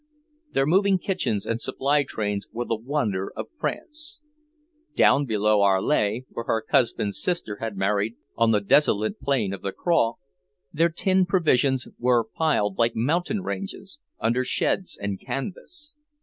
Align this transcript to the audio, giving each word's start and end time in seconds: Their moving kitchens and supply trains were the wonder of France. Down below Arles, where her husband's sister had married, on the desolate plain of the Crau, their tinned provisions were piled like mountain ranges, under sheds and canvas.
Their 0.51 0.65
moving 0.65 0.97
kitchens 0.97 1.45
and 1.45 1.61
supply 1.61 2.01
trains 2.03 2.47
were 2.51 2.65
the 2.65 2.75
wonder 2.75 3.31
of 3.35 3.49
France. 3.59 4.19
Down 4.95 5.25
below 5.25 5.61
Arles, 5.61 6.23
where 6.29 6.45
her 6.45 6.65
husband's 6.71 7.21
sister 7.21 7.57
had 7.57 7.77
married, 7.77 8.15
on 8.35 8.49
the 8.49 8.61
desolate 8.61 9.19
plain 9.19 9.53
of 9.53 9.61
the 9.61 9.71
Crau, 9.71 10.15
their 10.73 10.89
tinned 10.89 11.27
provisions 11.27 11.87
were 11.99 12.23
piled 12.25 12.79
like 12.79 12.95
mountain 12.95 13.43
ranges, 13.43 13.99
under 14.19 14.43
sheds 14.43 14.97
and 14.99 15.21
canvas. 15.23 15.93